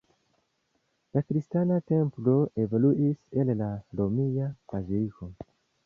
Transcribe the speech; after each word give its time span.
La 1.17 1.21
kristana 1.27 1.77
templo 1.93 2.35
evoluis 2.65 3.21
el 3.43 3.55
la 3.63 3.71
romia 4.01 4.53
baziliko. 4.75 5.35